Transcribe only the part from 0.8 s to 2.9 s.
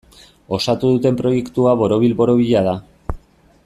duten proiektua borobil-borobila da.